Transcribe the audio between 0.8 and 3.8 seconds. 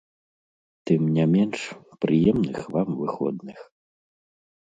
Тым не менш, прыемных вам выходных!